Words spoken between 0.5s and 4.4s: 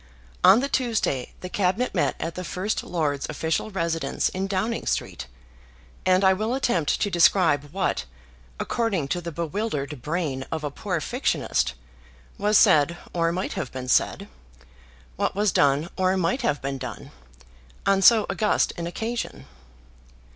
the Tuesday the Cabinet met at the First Lord's official residence